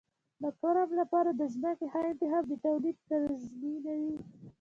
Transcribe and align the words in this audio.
د 0.41 0.43
فارم 0.59 0.89
لپاره 0.99 1.29
د 1.33 1.41
ځمکې 1.53 1.85
ښه 1.91 2.01
انتخاب 2.11 2.43
د 2.47 2.53
تولید 2.65 2.97
تضمینوي. 3.09 4.15